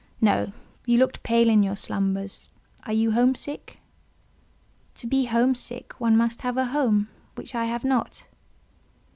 "No. 0.19 0.51
You 0.87 0.97
looked 0.97 1.21
pale 1.21 1.47
in 1.47 1.61
your 1.61 1.75
slumbers: 1.75 2.49
are 2.87 2.91
you 2.91 3.11
home 3.11 3.35
sick?" 3.35 3.77
"To 4.95 5.05
be 5.05 5.25
home 5.25 5.53
sick, 5.53 5.93
one 5.99 6.17
must 6.17 6.41
have 6.41 6.57
a 6.57 6.65
home; 6.65 7.09
which 7.35 7.53
I 7.53 7.65
have 7.65 7.83
not." 7.83 8.23